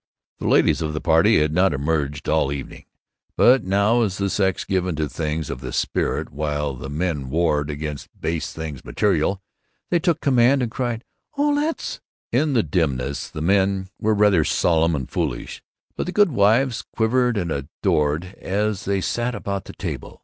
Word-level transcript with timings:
The 0.39 0.47
ladies 0.47 0.81
of 0.81 0.93
the 0.95 0.99
party 0.99 1.39
had 1.39 1.53
not 1.53 1.75
emerged 1.75 2.27
all 2.27 2.51
evening, 2.51 2.85
but 3.37 3.63
now, 3.63 4.01
as 4.01 4.17
the 4.17 4.31
sex 4.31 4.65
given 4.65 4.95
to 4.95 5.07
things 5.07 5.51
of 5.51 5.61
the 5.61 5.71
spirit 5.71 6.31
while 6.33 6.73
the 6.73 6.89
men 6.89 7.29
warred 7.29 7.69
against 7.69 8.07
base 8.19 8.51
things 8.51 8.83
material, 8.83 9.43
they 9.91 9.99
took 9.99 10.19
command 10.19 10.63
and 10.63 10.71
cried, 10.71 11.03
"Oh, 11.37 11.51
let's!" 11.51 11.99
In 12.31 12.53
the 12.53 12.63
dimness 12.63 13.29
the 13.29 13.43
men 13.43 13.89
were 13.99 14.15
rather 14.15 14.43
solemn 14.43 14.95
and 14.95 15.07
foolish, 15.07 15.61
but 15.95 16.07
the 16.07 16.11
goodwives 16.13 16.83
quivered 16.97 17.37
and 17.37 17.51
adored 17.51 18.25
as 18.41 18.85
they 18.85 19.01
sat 19.01 19.35
about 19.35 19.65
the 19.65 19.73
table. 19.73 20.19